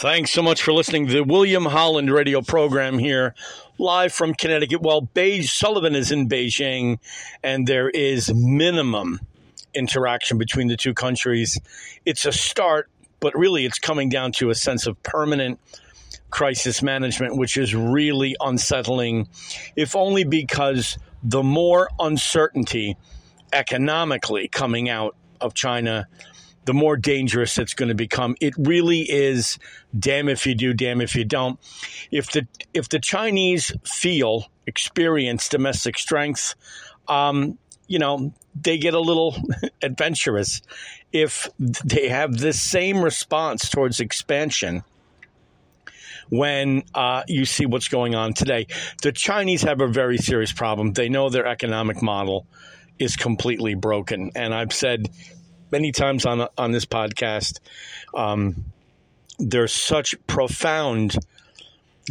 [0.00, 3.34] Thanks so much for listening to the William Holland radio program here,
[3.78, 4.80] live from Connecticut.
[4.80, 7.00] While Jake Sullivan is in Beijing,
[7.42, 9.18] and there is minimum
[9.74, 11.58] interaction between the two countries.
[12.06, 12.88] It's a start,
[13.18, 15.58] but really it's coming down to a sense of permanent
[16.30, 19.26] crisis management, which is really unsettling,
[19.74, 22.96] if only because the more uncertainty
[23.52, 26.06] economically coming out of China
[26.68, 28.36] the more dangerous it's going to become.
[28.42, 29.58] It really is
[29.98, 31.58] damn if you do, damn if you don't.
[32.10, 36.54] If the if the Chinese feel experience domestic strength,
[37.08, 39.34] um, you know, they get a little
[39.82, 40.60] adventurous.
[41.10, 44.84] If they have this same response towards expansion,
[46.28, 48.66] when uh, you see what's going on today.
[49.00, 50.92] The Chinese have a very serious problem.
[50.92, 52.46] They know their economic model
[52.98, 54.32] is completely broken.
[54.36, 55.08] And I've said
[55.70, 57.60] many times on on this podcast.
[58.14, 58.64] Um,
[59.38, 61.16] there's such profound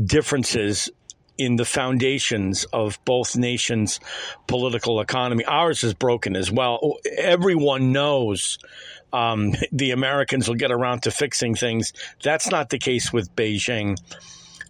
[0.04, 0.90] differences
[1.38, 4.00] in the foundations of both nations'
[4.48, 5.46] political economy.
[5.46, 6.96] Ours is broken as well.
[7.18, 8.58] Everyone knows
[9.14, 11.94] um, the Americans will get around to fixing things.
[12.24, 13.98] That's not the case with Beijing.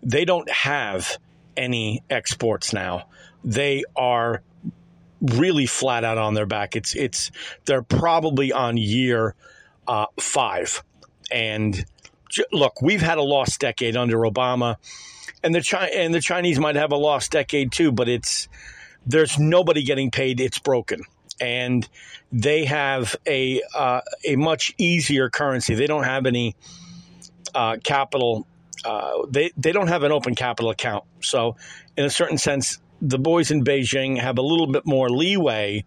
[0.04, 1.18] They don't have
[1.56, 3.08] any exports now.
[3.44, 4.42] They are
[5.22, 6.76] really flat out on their back.
[6.76, 7.32] It's it's
[7.66, 9.36] they're probably on year
[9.88, 10.84] uh, five,
[11.32, 11.86] and
[12.52, 14.76] look, we've had a lost decade under Obama,
[15.44, 17.92] and the Chi- and the Chinese might have a lost decade too.
[17.92, 18.48] But it's
[19.06, 20.40] there's nobody getting paid.
[20.40, 21.02] It's broken,
[21.40, 21.88] and
[22.32, 25.76] they have a uh, a much easier currency.
[25.76, 26.56] They don't have any
[27.56, 28.46] uh, capital.
[28.86, 31.06] Uh, they they don't have an open capital account.
[31.22, 31.56] So,
[31.96, 35.84] in a certain sense, the boys in Beijing have a little bit more leeway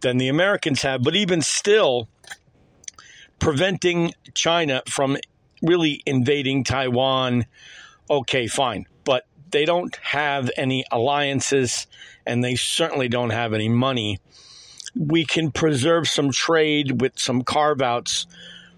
[0.00, 2.08] than the Americans have, but even still,
[3.38, 5.16] preventing China from
[5.62, 7.46] really invading Taiwan,
[8.08, 8.86] okay, fine.
[9.04, 11.86] But they don't have any alliances
[12.26, 14.18] and they certainly don't have any money.
[14.94, 18.26] We can preserve some trade with some carve outs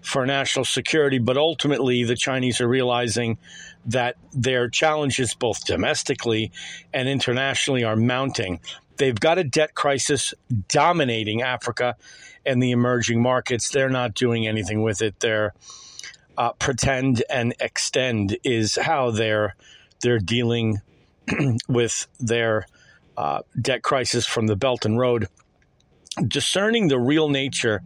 [0.01, 3.37] for national security, but ultimately the Chinese are realizing
[3.85, 6.51] that their challenges, both domestically
[6.93, 8.59] and internationally, are mounting.
[8.97, 10.33] They've got a debt crisis
[10.67, 11.95] dominating Africa
[12.45, 13.69] and the emerging markets.
[13.69, 15.19] They're not doing anything with it.
[15.19, 15.53] They're
[16.37, 19.55] uh, pretend and extend is how they're
[20.01, 20.81] they're dealing
[21.67, 22.65] with their
[23.17, 25.27] uh, debt crisis from the Belt and Road.
[26.27, 27.81] Discerning the real nature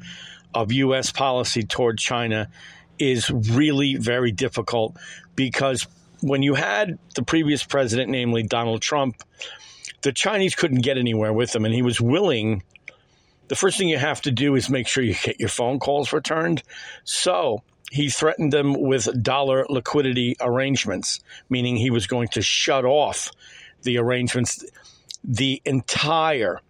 [0.56, 1.12] of U.S.
[1.12, 2.50] policy toward China
[2.98, 4.98] is really very difficult
[5.36, 5.86] because
[6.22, 9.22] when you had the previous president, namely Donald Trump,
[10.02, 12.64] the Chinese couldn't get anywhere with him, and he was willing.
[13.50, 16.14] The first thing you have to do is make sure you get your phone calls
[16.14, 16.64] returned.
[17.04, 23.32] So he threatened them with dollar liquidity arrangements, meaning he was going to shut off
[23.84, 24.64] the arrangements.
[25.24, 26.62] The entire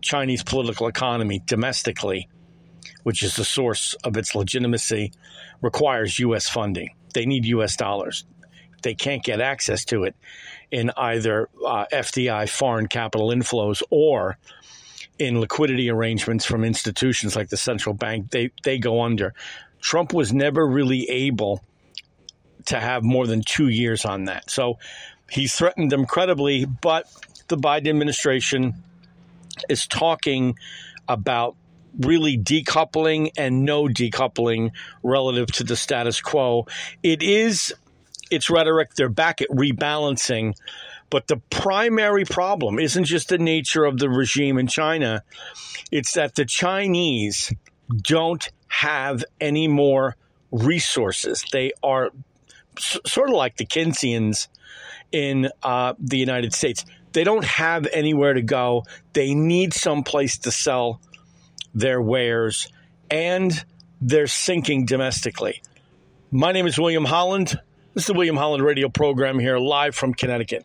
[0.00, 2.28] Chinese political economy domestically,
[3.04, 5.12] which is the source of its legitimacy,
[5.62, 6.48] requires U.S.
[6.48, 6.90] funding.
[7.14, 7.76] They need U.S.
[7.76, 8.24] dollars.
[8.82, 10.14] They can't get access to it
[10.70, 14.36] in either uh, FDI, foreign capital inflows, or
[15.18, 18.30] in liquidity arrangements from institutions like the central bank.
[18.30, 19.32] They, they go under.
[19.80, 21.62] Trump was never really able
[22.66, 24.50] to have more than two years on that.
[24.50, 24.78] So
[25.30, 27.06] he threatened them credibly, but
[27.48, 28.74] the Biden administration
[29.68, 30.58] is talking
[31.08, 31.56] about
[32.00, 34.72] really decoupling and no decoupling
[35.02, 36.66] relative to the status quo.
[37.02, 37.74] It is
[38.30, 38.94] its rhetoric.
[38.94, 40.54] They're back at rebalancing.
[41.10, 45.22] But the primary problem isn't just the nature of the regime in China,
[45.92, 47.52] it's that the Chinese
[48.02, 50.16] don't have any more
[50.50, 51.44] resources.
[51.52, 52.10] They are
[52.76, 54.48] s- sort of like the Keynesians
[55.12, 56.84] in uh, the United States.
[57.12, 58.84] They don't have anywhere to go.
[59.12, 61.00] They need some place to sell
[61.74, 62.68] their wares,
[63.10, 63.64] and
[64.00, 65.60] they're sinking domestically.
[66.30, 67.60] My name is William Holland.
[67.94, 70.64] This is the William Holland radio program here live from Connecticut.